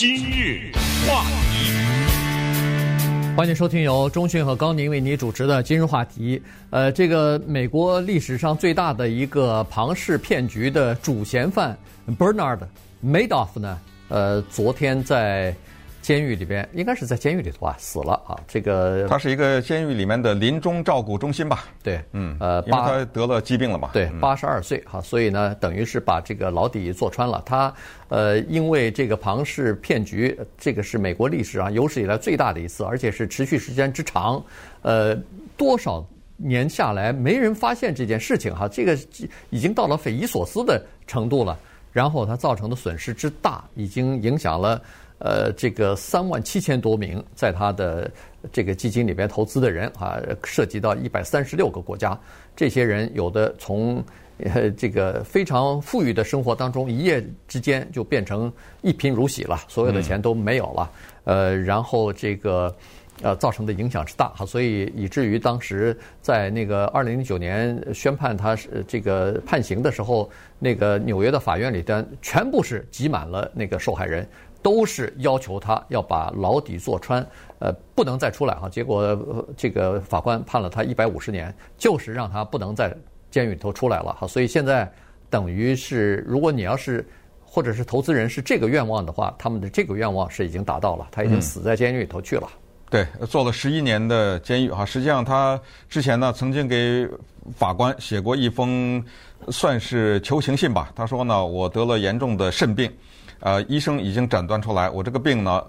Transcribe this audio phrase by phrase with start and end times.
[0.00, 0.72] 今日
[1.06, 1.22] 话
[1.52, 1.74] 题，
[3.36, 6.40] 欢迎收听由中讯和高宁为你主持的今日话题。
[6.70, 11.76] 呃，这个美国历史上最大的一个庞氏骗局的主嫌犯
[12.18, 12.60] Bernard
[13.04, 13.78] Madoff 呢，
[14.08, 15.54] 呃，昨天在。
[16.02, 18.38] 监狱里边应该是在监狱里头啊，死了啊。
[18.48, 21.64] 这个他是一个监狱里面的临终照顾中心吧？
[21.82, 23.90] 对，嗯，呃，因为他得了疾病了嘛。
[23.92, 27.42] 对，八十二岁哈，所以呢，等于是把这个牢底坐穿了。
[27.44, 27.72] 他
[28.08, 34.42] 呃，因为这个庞氏骗局，这个是美国历史上有史以来最大的一次，而且是持续时间之长。
[34.82, 35.14] 呃，
[35.56, 36.04] 多少
[36.36, 38.98] 年下来没人发现这件事情哈，这个
[39.50, 41.58] 已经到了匪夷所思的程度了。
[41.92, 44.80] 然后他造成的损失之大，已经影响了。
[45.20, 48.10] 呃，这个三万七千多名在他的
[48.50, 52.18] 这个基金里边投资的人啊，涉及到一百三十六个国家。
[52.56, 54.02] 这些人有的从
[54.38, 60.90] 呃这个非常富裕的生活当中一夜之间就变成一贫如洗了，所有的钱都没有了。
[61.24, 62.74] 呃，然后这个
[63.20, 74.26] 呃造成的影响之大哈，所以以至于当时在那个二零零九年宣判他是这个判刑的时候，那个纽约的法院里边全部是挤满了那个受害人。
[74.62, 77.26] 都是要求他要把牢底坐穿，
[77.60, 78.68] 呃，不能再出来哈。
[78.68, 82.94] 结果这个法官判了他一百五十年，就是让他不能在
[83.30, 84.26] 监狱里头出来了哈。
[84.26, 84.90] 所以现在
[85.30, 87.08] 等于是，如果你要是
[87.42, 92.46] 或者是投资人是这个愿望的话，他们的这个愿望是已经达到了，他已经死在监狱里头去了。
[92.46, 92.58] 嗯、
[92.90, 94.84] 对，做了十一年的监狱哈。
[94.84, 95.58] 实际上他
[95.88, 97.08] 之前呢曾经给
[97.56, 99.02] 法官写过一封
[99.48, 100.92] 算是求情信吧。
[100.94, 102.92] 他说呢，我得了严重的肾病。
[103.40, 105.64] 呃，医生已经诊断出来，我这个病呢，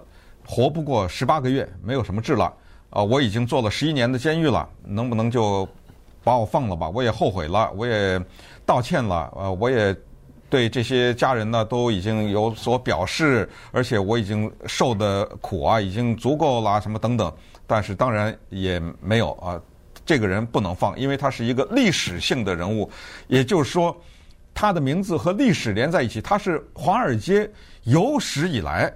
[0.46, 2.52] 活不过十八个月，没有什么治了。
[2.90, 5.66] 啊、我已经坐了十一年的监狱了，能不能就
[6.22, 6.90] 把我放了吧？
[6.90, 8.20] 我也后悔了，我也
[8.66, 9.32] 道歉了。
[9.34, 9.96] 呃，我也
[10.50, 17.32] 对这些家人呢都已经有所表示，而且我已经受的苦啊，已经足够了，什么等等。
[17.66, 19.58] 但是当然也没有啊，
[20.04, 22.90] 这个人不能放，因为他是一个历史性的人物，
[23.28, 23.96] 也就是说。
[24.54, 27.50] 他的名字和历史连在一起，他是华尔街
[27.84, 28.92] 有史以来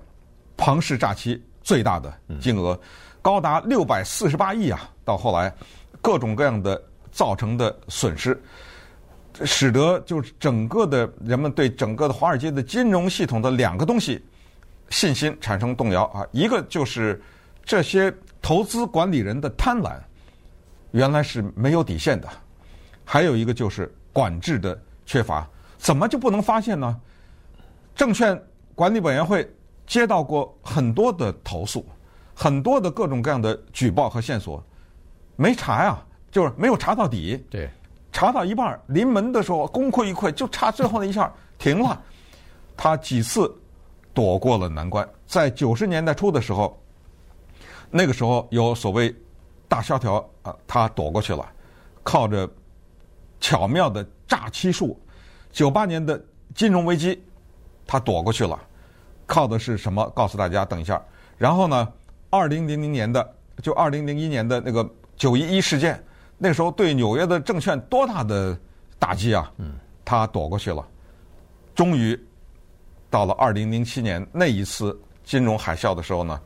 [0.57, 2.79] 庞氏诈欺最大的金额，
[3.23, 4.89] 高达六百四十八亿啊！
[5.05, 5.53] 到后来，
[6.03, 6.81] 各种各样的
[7.11, 8.41] 造成的损失，
[9.45, 14.23] 使得就是整个的人们对整个的华尔街的金融系统的两个东西
[14.91, 16.25] 信心产生动摇啊！
[16.33, 17.21] 一个就是
[17.65, 18.13] 这些
[18.43, 19.97] 投资管理人的贪婪
[20.93, 22.29] 原来是没有底线的，
[23.05, 24.79] 还有一个就是管制的。
[25.07, 27.01] 缺乏，怎么就不能发现呢？
[27.95, 28.39] 证券
[28.75, 29.49] 管理委员会
[29.87, 31.87] 接到过很多的投诉，
[32.35, 34.63] 很多的各种各样的举报和线索，
[35.37, 35.99] 没查呀，
[36.31, 37.43] 就是没有查到底。
[37.49, 37.71] 对，
[38.13, 42.03] 查到一半临门的时候功亏一篑，就差最后那一下停了。
[42.77, 43.51] 他几次
[44.13, 46.79] 躲过了难关，在九十年代初的时候，
[47.91, 49.15] 那个时候有所谓
[49.69, 51.49] 大萧条啊，他躲过去了，
[52.03, 52.47] 靠着
[53.41, 54.07] 巧妙的。
[54.27, 54.99] 诈欺术，
[55.51, 56.23] 九八年的
[56.55, 57.23] 金融危机，
[57.87, 58.61] 他躲过去了，
[59.27, 60.09] 靠的是什么？
[60.11, 61.01] 告诉大家，等一下。
[61.37, 61.93] 然后呢，
[62.31, 66.03] 二零零零年的，就二零零一年的那个九一一事件，
[66.39, 68.59] 那时候对纽约的证券多大的
[68.99, 69.53] 打击啊！
[69.59, 70.87] 嗯，他躲过去了。
[71.75, 72.19] 终于
[73.11, 76.41] 到了二零零七年那一次金融海啸的时候呢，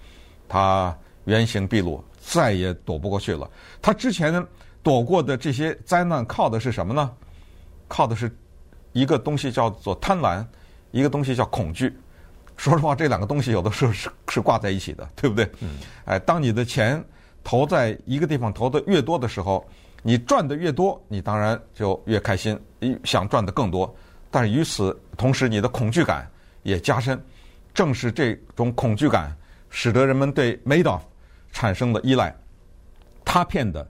[0.48, 3.48] 他原形毕露，再也躲不过去了。
[3.80, 4.44] 他之前
[4.82, 7.12] 躲过的这些灾难，靠的是什么呢？
[7.90, 8.34] 靠的是
[8.92, 10.46] 一个东西叫做贪婪，
[10.92, 11.92] 一个东西叫恐惧。
[12.56, 15.50] 说实话，这两个东西有的时候是是挂在一起的，对不对？
[15.58, 15.78] 嗯。
[16.04, 17.02] 哎，当你的钱
[17.42, 19.66] 投在一个地方投的越多的时候，
[20.02, 22.58] 你赚的越多，你当然就越开心，
[23.02, 23.92] 想赚的更多。
[24.30, 26.30] 但是与此同时，你的恐惧感
[26.62, 27.20] 也加深。
[27.72, 29.34] 正是这种恐惧感，
[29.70, 31.00] 使得人们对 Madoff
[31.52, 32.34] 产生了依赖。
[33.24, 33.88] 他骗的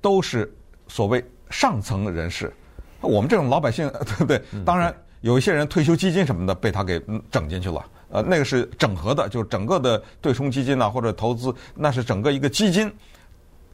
[0.00, 0.52] 都是
[0.88, 2.52] 所谓上层人士。
[3.00, 4.42] 我们这种老百姓， 对不对？
[4.64, 7.00] 当然有一些人退休基金什么的被他给
[7.30, 7.84] 整进去了。
[8.10, 12.92] 呃，那个是整合的，就是整个的对冲基金呐，或者投资，那是整个一个基金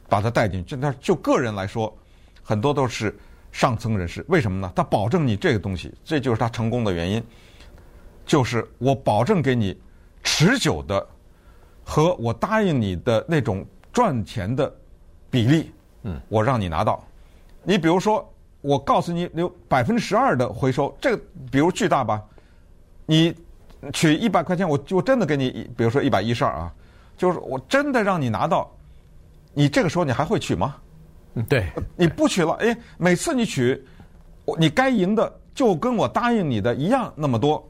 [0.07, 0.75] 把它带进去。
[0.75, 1.91] 那就个人来说，
[2.43, 3.17] 很多都是
[3.51, 4.23] 上层人士。
[4.27, 4.71] 为什么呢？
[4.75, 7.23] 他保证你这个东西，这就是他成功的原因，
[8.27, 9.75] 就是我保证给你
[10.21, 11.03] 持久的
[11.83, 14.71] 和我答应你的那种赚钱的
[15.31, 15.71] 比例。
[16.03, 17.03] 嗯，我让你拿到。
[17.63, 18.31] 你比如说。
[18.67, 22.21] 我告诉你，有百分之十二的回收，这个比如巨大吧？
[23.05, 23.33] 你
[23.93, 26.73] 取一百块钱，我就真的给你，比如说一百一十二啊，
[27.15, 28.69] 就是我真的让你拿到，
[29.53, 30.75] 你这个时候你还会取吗？
[31.47, 33.81] 对，你不取了，哎，每次你取，
[34.59, 37.65] 你该赢的就跟我答应你的一样那么多，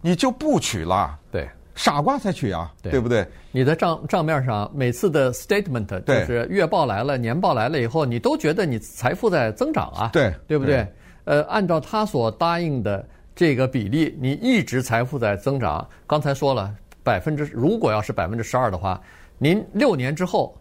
[0.00, 1.16] 你就不取了。
[1.30, 1.48] 对，
[1.80, 3.26] 傻瓜才取啊，对对不对？
[3.52, 10.74] 你的账账面上每次的 statement 就是月报来了、年报来了以后，你都觉得你财富在增长啊，对对不对？
[10.74, 10.86] 对
[11.24, 13.02] 呃，按照他所答应的
[13.34, 15.88] 这个比例，你一直财富在增长。
[16.06, 16.70] 刚才说了，
[17.02, 19.00] 百分之如果要是百分之十二的话，
[19.38, 20.54] 您六年之后，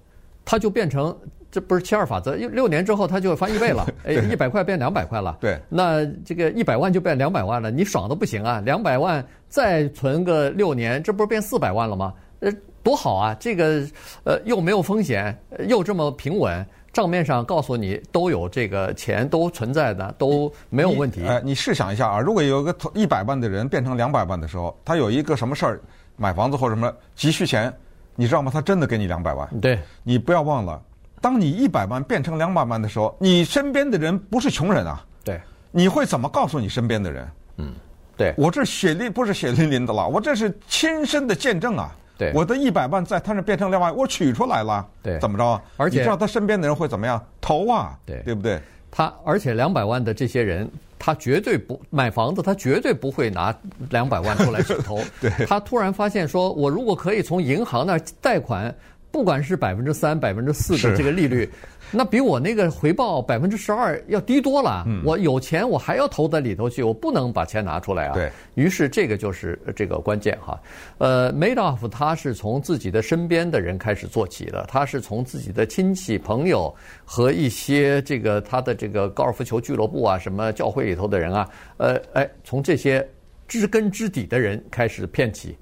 [0.45, 1.13] 它就变成
[1.51, 5.37] 这不是七二法则，六年之后它就翻一倍了， 哎，一百块变两百块了。
[5.41, 8.61] 对那这个一百万就变两百万了，你爽的不行啊！
[8.63, 12.13] 两百万再存个六年，这不是变四百万了吗？
[12.39, 12.51] 呃，
[12.83, 13.35] 多好啊！
[13.39, 13.83] 这个
[14.23, 21.27] 呃又没有风险，呃又这么平稳，账面上告诉你都有这个钱都存在的，都没有问题你。
[21.27, 25.81] 哎，你试想一下啊，如果有个一百万的人变成两百万的时候，他有一个什么事儿，
[26.15, 27.73] 买房子或者什么急需钱，
[28.15, 28.51] 你知道吗？
[28.53, 29.47] 他真的给你两百万。
[29.59, 30.81] 对，你不要忘了，
[31.21, 35.39] 当你一百万变成两百万的时候，你身边的人不是穷人啊，对，
[35.71, 37.27] 你会怎么告诉你身边的人？
[37.57, 37.73] 嗯
[38.17, 41.95] 对，我这血淋不是血淋淋的了，我这是亲身的见证啊。
[42.17, 44.85] 对我的一百万在他那变成两百万，我取出来了。
[45.01, 45.61] 对怎么着啊？
[45.77, 47.23] 而且你知道他身边的人会怎么样？
[47.39, 48.61] 投啊，对对不对？
[48.91, 53.55] 他而且两百万的这些人，他绝对不买房子，他绝对不会拿
[53.91, 54.99] 两百万出来去投。
[55.21, 58.75] 对他突然发现说，我如果可以从银行那儿贷款，
[59.11, 61.49] 不管是百分之三、百分之四的这个利率，
[61.91, 64.83] 那比我那个回报百分之十二要低多了。
[64.85, 68.13] 嗯我有钱，我还要投在里头去，我不能把钱拿出来啊。
[68.13, 70.61] 对于是这个就是这个关键哈。
[70.99, 76.73] 呃，Madoff 他是从自己的身边的人开始做起的，他是从自己的亲戚朋友
[77.03, 83.07] 和一些这个他的这个高尔夫球俱乐部啊、什么教会里头的人啊，呃，哎，从这些
[83.47, 85.57] 知根知底的人开始骗起。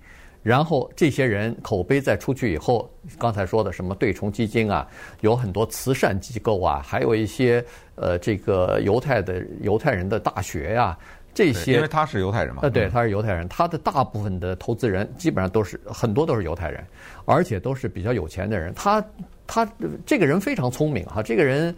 [0.48, 2.90] 然后这些人口碑再出去以后，
[3.20, 4.88] 刚才说的什么对冲基金啊，
[5.20, 7.62] 有很多慈善机构啊，还有一些
[7.96, 10.98] 呃这个犹太的犹太人的大学呀、
[11.34, 12.62] 这些因为他是犹太人嘛。
[12.64, 16.82] 呃，对，他是犹太人，他的大部分的投资人基本上都是很多都是犹太人，
[17.26, 18.74] 而且都是比较有钱的人。
[18.74, 19.04] 他
[19.46, 19.70] 他
[20.06, 21.76] 这个人非常聪明哈，这个人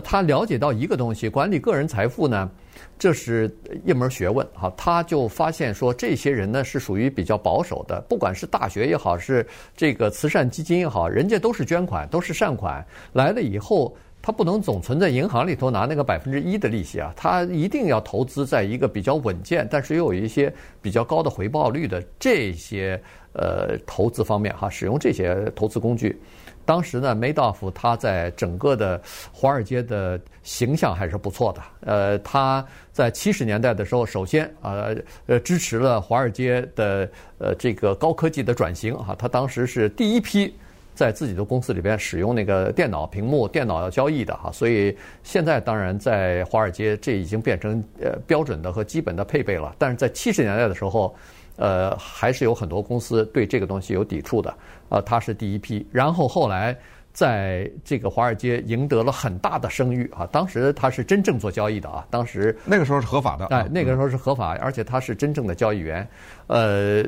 [0.00, 2.50] 他了解到一个东西，管理个人财富呢，
[2.98, 3.54] 这是
[3.84, 4.72] 一门学问哈。
[4.76, 9.46] 他就发现说，这些人呢是属于比较保守的，不管是大学也好，是
[9.76, 13.96] 这个慈善基金也好，人家都是捐款，都是善款来了以后。
[14.22, 20.52] 他不能总存在银行里头拿那个百分之一的利息啊，他一定要投资在一个比较稳健，但是又有一些
[20.82, 23.00] 比较高的回报率的这些
[23.34, 26.20] 呃投资方面哈，使用这些投资工具。
[26.66, 29.00] 当时呢，Madoff 他在整个的
[29.32, 31.62] 华尔街的形象还是不错的。
[31.80, 34.88] 呃，他在七十年代的时候，首先啊
[35.26, 37.08] 呃支持了华尔街的
[37.38, 40.52] 呃这个高科技的转型哈，他当时是第一批。
[40.96, 49.76] 在自己的公司里边使用那个电脑屏幕、电脑要交易的哈，所以现在当然在华尔街这已经变成呃标准的和基本的配备了。
[49.78, 51.14] 但是在七十年代的时候，
[51.56, 54.54] 呃，还是有很多公司对这个东西有抵触的。
[54.88, 56.76] 呃，他是第一批，然后后来
[57.12, 60.26] 在这个华尔街赢得了很大的声誉啊。
[60.32, 63.46] 当时他是真正做交易的啊，当时那个时候是合法的。
[63.46, 66.08] 哎，那个时候是合法，而且他是真正的交易员，
[66.46, 67.04] 呃。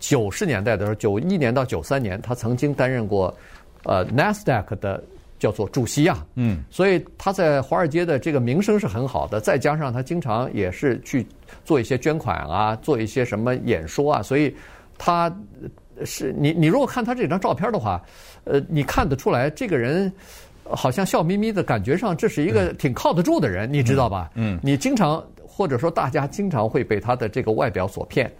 [0.00, 3.34] 九十年代的时候，九一年到九三年，他曾经担任过，
[3.84, 5.02] 呃，NASDAQ 的
[5.44, 6.24] 叫做主席啊。
[6.36, 6.64] 嗯。
[6.70, 11.26] 所以他在华尔街的这个名声是很好的，再加上他经常也是去
[11.66, 14.56] 做一些捐款啊，做一些什么演说啊，所以
[14.96, 15.30] 他
[16.02, 18.02] 是你你如果看他这张照片的话，
[18.44, 20.10] 呃，你看得出来这个人
[20.64, 24.30] 好像笑眯眯的感觉上，这是一个挺靠得住的人，嗯、你知道吧？
[24.34, 24.58] 嗯。
[24.62, 28.32] 你经常或者说大家经常会被他的这个外表所骗，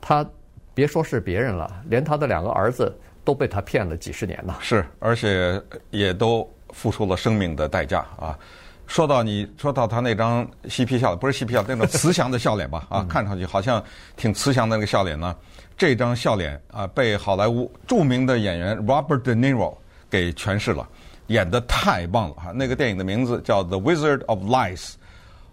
[0.00, 0.26] 他。
[0.74, 2.96] 别说是别人了，连他的两个儿子
[3.28, 4.56] 都被他骗了几十年了。
[4.62, 8.38] 是，而且也都付出了生命的代价啊！
[8.86, 12.86] 说到你说到他那张嬉皮笑，不是嬉皮笑，那种慈祥的笑脸吧？
[12.88, 13.84] 啊，看上去好像
[14.16, 15.36] 挺慈祥的那个笑脸呢。
[15.76, 19.76] 这张笑脸啊，被好莱坞著名的演员 Robert De Niro
[20.08, 20.88] 给诠释了，
[21.26, 22.50] 演得太棒了哈！
[22.50, 24.92] 那个电影的名字叫《The Wizard of Lies》，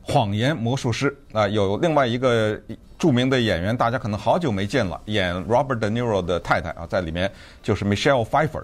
[0.07, 2.59] 谎言魔术师啊，有另外一个。
[2.97, 7.29] 著名的演员，大家可能好久没见了，演 Robert De Niro 的太太啊，在里面
[7.61, 8.63] 就是 Michelle Pfeiffer，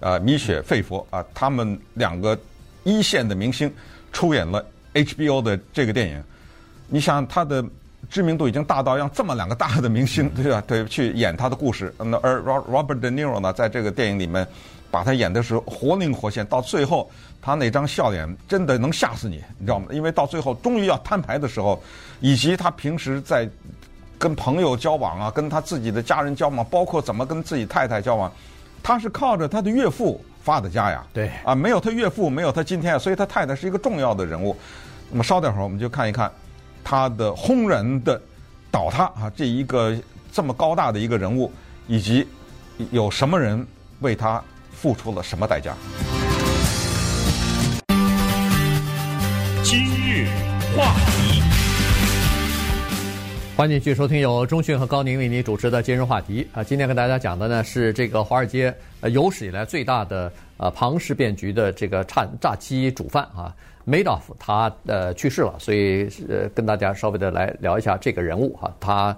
[0.00, 2.38] 啊，米雪费佛啊，他们两个
[2.84, 3.70] 一线的明星
[4.12, 4.64] 出演了
[4.94, 6.22] HBO 的这个电影。
[6.86, 7.62] 你想，他的
[8.08, 10.62] 知名度已经大到让这么两个大的明星对吧？
[10.68, 11.92] 对，去演他的故事。
[11.98, 14.46] 那而 Robert De Niro 呢，在这个电影里面
[14.94, 17.10] 把他演的是活灵活现，到最后
[17.42, 19.88] 他那张笑脸真的能吓死你，你知道吗？
[19.90, 21.82] 因为到最后终于要摊牌的时候，
[22.20, 23.50] 以及他平时在
[24.20, 28.32] 跟朋友交往啊，跟他自己的家人交往，包括怎么跟自己太太交往，
[28.84, 31.04] 他是靠着他的岳父发的家呀。
[31.12, 34.56] 对啊，没有他岳父，没有他今天，所以他太太是一个重要的人物。
[35.10, 36.30] 那么稍等会儿，我们就看一看
[36.84, 38.22] 他的轰然的
[38.70, 39.92] 倒塌啊，这一个
[40.30, 41.52] 这么高大的一个人物，
[41.88, 42.24] 以及
[42.92, 43.66] 有什么人
[44.00, 44.40] 为他
[44.84, 45.74] 付出了什么代价。
[49.62, 50.26] 今日
[50.76, 51.40] 话题，
[53.56, 56.62] 欢迎继续收听由中讯和高宁为您主持的今日话题啊。
[56.62, 63.56] 今天跟大家讲的呢是这个华尔街呃有史以来最大的呃庞氏骗局的这个诈诈欺主犯啊。
[63.86, 69.16] Madoff 他呃去世了，所以呃跟大家稍微的来聊一下这个人物哈，他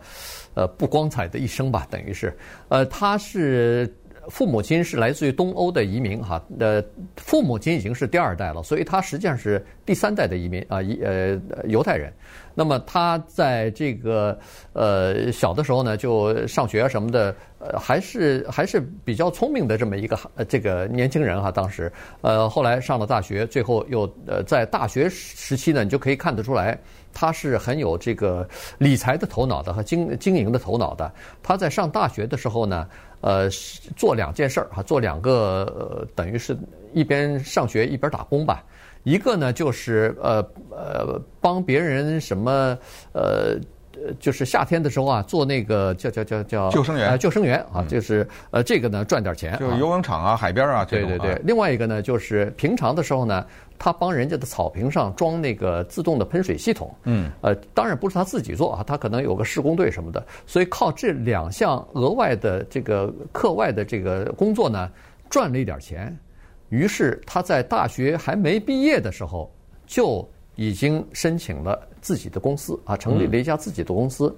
[0.54, 2.36] 呃不光彩的一生吧，等于是
[2.68, 3.92] 呃他是
[4.28, 6.82] 父母亲是来自于东欧的移民哈，呃
[7.16, 12.12] 父母亲已经是第二代了，所以他实际上是第三代的移民啊，一呃犹太人。
[12.54, 14.38] 那么他在这个
[14.72, 21.50] 呃小的时候呢，就上学什么的，呃还是还是比较聪明的这么一个呃这个年轻人哈。
[21.52, 21.92] 当时
[22.22, 26.78] 呃后来上了大学，最后又呃在大学时期呢，你就可以看得出来，
[27.12, 31.12] 他是很有这个理财的头脑的和经经营的头脑的。
[31.42, 32.88] 他在上大学的时候呢，
[33.20, 33.48] 呃
[33.96, 36.56] 做两件事儿哈，做两个呃等于是
[36.92, 38.64] 一边上学一边打工吧。
[39.04, 42.76] 一个呢，就是呃呃帮别人什么
[43.12, 43.56] 呃
[44.18, 51.08] 就是夏天的时候啊，做那个叫叫叫叫救生员，呃、救生员啊，就是呃这个呢赚点钱，就游泳场啊、海边啊这种。
[51.08, 51.42] 对对对。
[51.44, 53.44] 另外一个呢，就是平常的时候呢，
[53.78, 56.94] 他帮人家的草坪上装那个自动的喷水系统。
[57.04, 57.30] 嗯。
[57.40, 64.90] 呃，当然不是他自己做啊，他可能有个施工队什么的，所以靠这两项额外的这个课外的这个工作呢，
[65.28, 66.16] 赚了一点钱。
[66.68, 69.48] 于是他在大学还没毕业的时候，
[69.86, 74.32] 就已经申请了自己的公司啊，成立了一家自己的公司。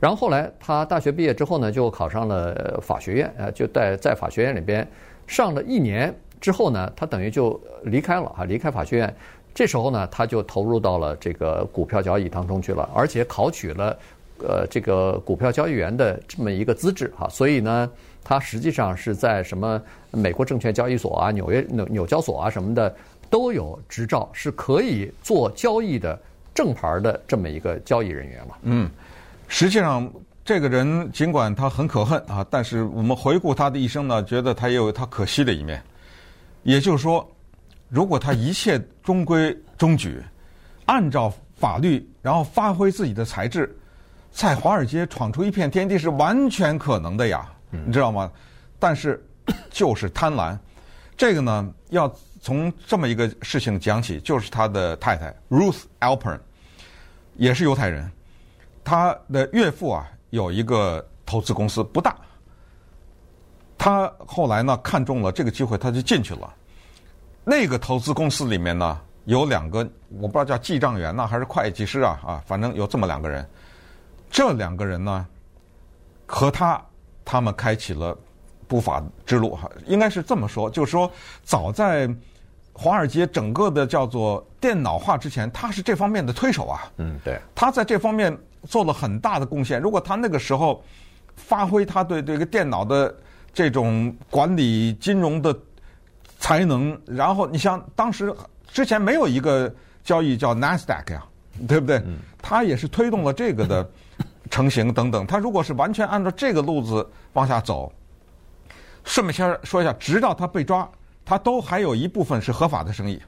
[0.00, 4.84] 然后后来他大学毕业之后呢，就考上了法学院，呃，就在在法学院里边
[5.28, 9.14] 上了一年之后呢，他等于就离开了啊，离开法学院。
[9.54, 13.96] 这时候呢，他就投入到了这个股票交易当中去了，而且考取了
[14.40, 17.88] 呃这个股票交易员的这么一个资质哈，所以呢。
[18.26, 19.78] 他实际上是在什么
[20.10, 22.96] 美国证券交易所啊、纽约纽纽交所啊什么的
[23.28, 26.18] 都有执照，是可以做交易的
[26.54, 28.58] 正牌的这么一个交易人员了。
[28.62, 28.88] 嗯，
[29.48, 30.10] 实际上
[30.44, 35.82] 这个人尽管他很可恨啊，但是我们回顾他的一生呢，觉得他也有他可惜的一面。
[36.62, 37.28] 也就是说，
[37.88, 40.22] 如果他一切中规中矩，
[40.86, 43.74] 按照法律，然后发挥自己的才智，
[44.30, 47.50] 在华尔街闯出一片天地是完全可能的呀。
[47.70, 48.30] 你知道吗？
[48.78, 49.22] 但是
[49.70, 50.56] 就是贪婪，
[51.16, 56.38] 这个呢，要从这么一个事情讲起，就是他的太太 Ruth Alpern
[57.36, 58.10] 也是犹太人，
[58.82, 62.16] 他的岳父啊有一个投资公司不大，
[63.78, 66.52] 他后来呢看中了这个机会，他就进去了。
[67.44, 69.78] 那个投资公司里面呢有两个，
[70.18, 73.48] 我不知道叫记账员呢还是会计师啊啊，反正有这么两个人，
[74.30, 75.26] 这两个人呢
[76.26, 76.80] 和他。
[77.26, 78.14] 他们开启了
[78.66, 81.10] 不法之路，哈，应该是这么说，就是说，
[81.42, 82.08] 早在
[82.72, 86.90] 华尔街整个的叫做电脑化之前，他是这方面的推手啊。
[86.96, 87.40] 嗯，对。
[87.54, 89.80] 他在这方面做了很大的贡献。
[89.80, 90.82] 如果他那个时候
[91.36, 93.14] 发挥他对这个电脑的
[93.52, 95.56] 这种管理金融的
[96.38, 98.34] 才能，然后你像当时
[98.66, 101.24] 之前没有一个交易叫 Nasdaq 呀，
[101.68, 102.02] 对不对？
[102.42, 103.90] 他也是推动了这个的。
[104.50, 107.90] 成型等等，他如果是完全按照这个路子往下走，
[109.04, 110.88] 顺便先说一下，直到他被抓，
[111.24, 113.20] 他都还有一部分是合法的生意。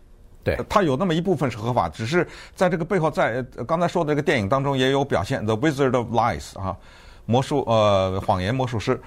[0.42, 6.76] 对，他有那么一部分是合法，只是在这个背后，在刚才说的这个电影当中也有表现，《The Wizard of Lies》啊，
[7.24, 9.00] 魔术呃谎言魔术师，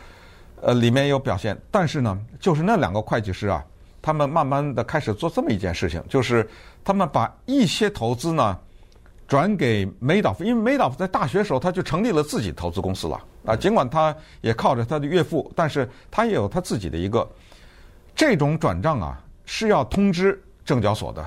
[0.61, 1.57] 呃里面也有表现。
[1.71, 3.63] 但是呢，就是那两个会计师啊，
[4.01, 6.49] 他们慢慢的开始做这么一件事情，就是
[6.83, 8.57] 他们把一些投资呢。
[9.27, 13.55] 转给 Madoff，因为 Madoff 在大学时候他就成立了自己投资公司了啊。
[13.55, 17.27] 尽管他也靠着他的岳父，但是他也有他自己的一个
[18.15, 21.25] 这种转账啊，是要通知证交所的。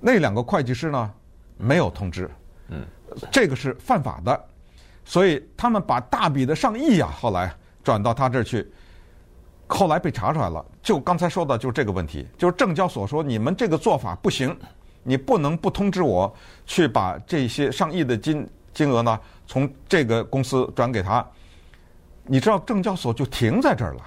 [0.00, 1.10] 那两个会计师呢，
[1.56, 2.30] 没有通知，
[2.68, 2.84] 嗯，
[3.30, 4.44] 这个是犯法的，
[5.04, 7.54] 所以他们把大笔的上亿啊，后来
[7.84, 8.66] 转到他这儿去，
[9.66, 10.64] 后来被查出来了。
[10.82, 14.56] 就刚才说的，就是这个问题，就是证交所说你们这个做法不行。
[15.02, 16.30] 你不能不通知我，
[16.66, 19.18] 去把这些上亿的金金额呢，
[19.50, 21.26] 从这个公司转给他。
[22.24, 24.02] 你知道证交所就停在这儿了，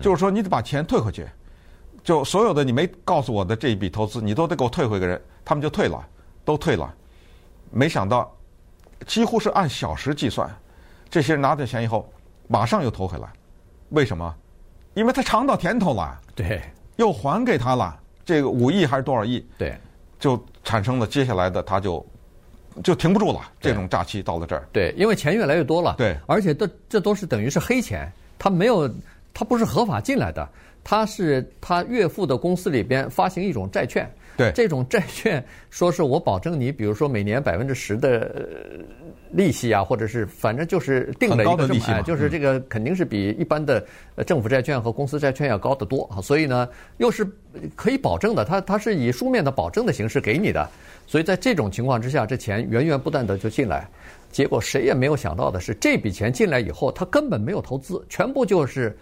[0.00, 1.26] 就是说你得把钱退回去，
[2.04, 6.06] 就所有的你没告诉我的这一笔投资，你都得给我退回个人，他们就退了，
[6.44, 6.94] 都退了。
[7.72, 8.32] 没想到，
[9.08, 10.48] 几乎是按小时计算，
[11.10, 12.08] 这些人拿到钱以后，
[12.46, 13.28] 马上又投回来。
[13.88, 14.32] 为什么？
[14.94, 16.62] 因为他尝到甜头了，对，
[16.94, 19.44] 又还给他了，这个五亿还是多少亿？
[19.58, 19.76] 对。
[20.20, 22.06] 就产生了接下来的，他就
[22.82, 23.40] 就停不住了。
[23.60, 28.88] 这种诈欺到了这儿，对，因为钱越来越多了，对，而且这这都是等于是黑钱，他没有，
[29.34, 30.48] 他不是合法进来的，
[30.84, 34.10] 他是他岳父的公司里边发行一种债券。
[34.36, 38.48] 对，这种债券说是我保证你，比如说每年百分之十的
[39.30, 43.84] 利息啊，或者是反正就是定了一个就是这个肯定是比一般的
[44.26, 46.20] 政府债券和公司债券要高得多啊。
[46.20, 47.26] 所以呢，又是
[47.74, 50.68] 可以保证的，它它是以书面的保证的形式给你的。
[51.06, 53.88] 所以在这种情况之下，这钱源源不断的就进来。
[54.30, 58.94] 结果谁也没有想到的是，这笔钱进来以后，他根本没有投资，全部就是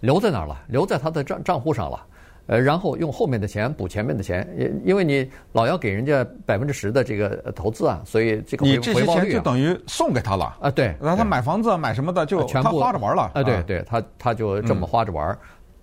[0.00, 2.04] 留在那儿了，留在他的账账户上了。
[2.52, 15.26] 呃，然后用后面的钱补前面的钱，因因为你老要给人家百分之十的这个投资啊，所以这个回报率、啊、你这些钱就等于送给他了啊，对，让他买房子买什么的就全部花着玩了啊，对对，他他就这么花着玩。
[15.30, 15.38] 嗯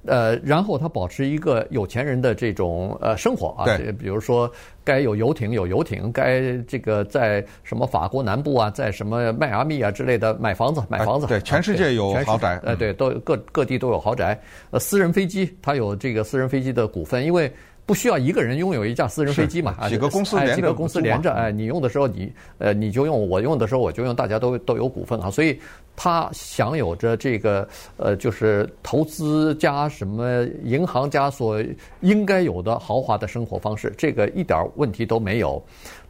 [0.06, 3.66] 呃，然后他保持一个有钱人的这种呃生活啊，
[4.00, 4.50] 比如说
[4.84, 14.40] 该有游艇有游艇，该这个在什么法国南部啊，在什么迈阿密啊之类的买房子买房子，对，全世界有豪宅，呃，对，都各各地都有豪宅，
[14.72, 17.52] 呃，私人飞机他有这个私人飞机的股份，因为。
[17.90, 19.90] 不需要一个人拥有一架私人飞机嘛？
[19.90, 25.60] 几个公司连着，几个公司连着，哎，你用的时候你呃你就用，我用的时候我就用，大家都都有股份啊，所以
[25.96, 27.68] 他享有着这个
[27.98, 31.64] 呃就是投资家什么银行家所
[32.02, 35.60] 应该有的豪华的生活方式，这个一点问题都没有。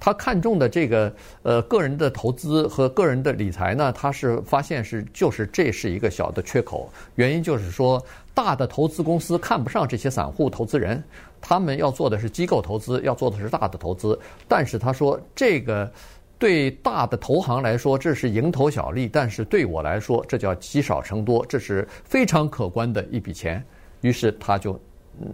[0.01, 8.03] 他看中的这个呃个人的投资和个人的理财呢，他是发现是就是这是一个小的缺口，原因就是说。
[8.31, 11.03] 大的投资公司看不上这些散户投资人，
[11.41, 14.17] 他们要做的是机构投资，要做的是大的投资。
[14.47, 15.91] 但是他说，这个
[16.37, 23.63] 对大的投行来说，这是蝇头小利；但是对我来说，这叫积少成多，这是非常可观的一笔钱。
[24.01, 24.79] 于是他就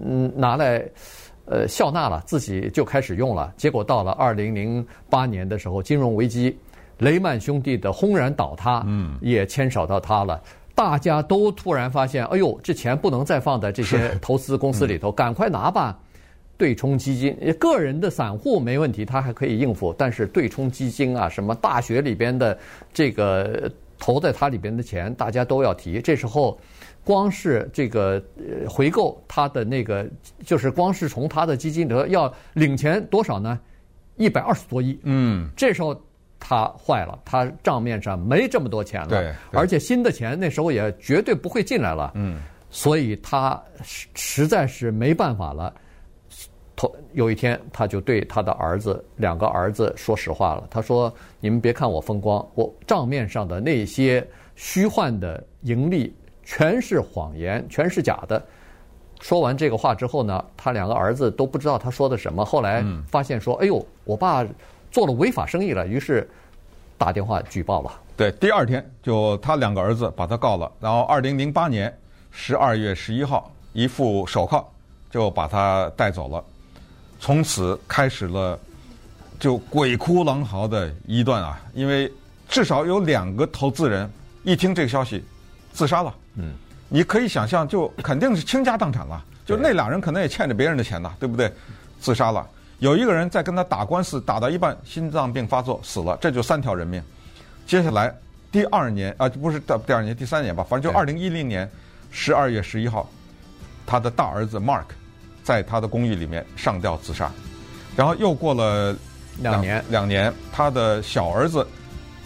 [0.01, 0.83] 嗯拿来
[1.45, 3.53] 呃笑纳了，自己就开始用了。
[3.55, 6.57] 结果到了二零零八年的时候，金融危机，
[6.97, 10.41] 雷曼兄弟的轰然倒塌，嗯，也牵扯到他了。
[10.75, 15.97] 大家都突然发现，哎呦，这钱不能再放在这些 投资公司里头，赶快拿吧！
[16.57, 22.57] 对冲基金，个人的散户没问题，他还可以应付，但是对冲基金啊，什么大学里边的
[22.93, 26.01] 这个投在它里边的钱，大家都要提。
[26.01, 26.59] 这时候，
[27.03, 28.21] 光是这个
[28.69, 30.05] 回购他的那个，
[30.45, 33.57] 就是光是从他的基金里头要领钱多少呢？
[34.17, 34.99] 一百二十多亿。
[35.03, 35.99] 嗯，这时候。
[36.47, 45.73] 他坏了，他账面上没这么多钱了，对，而且新的钱那时候也绝对不会进来了，嗯，所以他实实在是没办法了。
[46.75, 54.23] 头有一天，他就对他的儿子两个儿子说实话了，他说：“你们别看我风光，我账面上的那些
[54.55, 58.45] 虚幻的盈利全是谎言，全是假的。”
[59.19, 62.45] 说完这个话之后呢，他两个儿子都不知道他说的什么。
[62.45, 64.45] 后来发现说：“哎呦，我爸。”
[64.95, 66.25] 做了违法生意了，于是
[66.97, 67.91] 打电话举报了。
[68.15, 70.71] 对，第二天就他两个儿子把他告了。
[70.79, 71.93] 然后二零零八年
[72.31, 74.65] 十二月十一号，一副手铐
[75.11, 76.41] 就把他带走了。
[77.19, 78.57] 从此开始了
[79.37, 81.61] 就鬼哭狼嚎的一段啊！
[81.73, 82.09] 因为
[82.47, 84.09] 至少有两个投资人
[84.43, 85.21] 一听这个消息
[85.73, 86.15] 自杀了。
[86.35, 86.53] 嗯，
[86.87, 89.21] 你可以想象，就肯定是倾家荡产了。
[89.45, 91.51] 就那俩人可能也欠着别人的钱呢，对不对？
[91.99, 92.47] 自杀了。
[92.79, 97.01] 有一个人在跟他打官司，打到一半心脏病发作死了，这就三条人命。
[97.65, 98.13] 接下来
[98.51, 101.69] 第二年啊，不是第第二年，第三年吧，反正就二零一零年
[102.11, 103.09] 十二月十一号，
[103.85, 104.83] 他的大儿子 Mark
[105.41, 107.31] 在他的公寓里面上吊自杀。
[107.95, 108.95] 然后又过了
[109.39, 111.65] 两年，两年，他的小儿子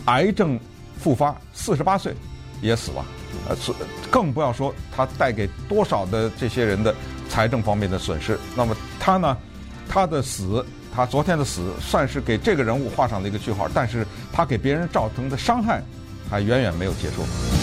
[0.05, 0.59] 癌症
[0.97, 2.13] 复发，四十八岁
[2.59, 3.05] 也死了。
[3.47, 3.55] 呃，
[4.09, 6.93] 更不要说他带给多少的这些人的
[7.29, 8.37] 财政方面的损失。
[8.55, 9.37] 那么他呢？
[9.89, 10.63] 他的死，
[10.95, 15.83] 他昨天的死，算是给这个人物画上了一个句号，但是他给别人造成的伤害
[16.29, 17.58] 还远远没有结束。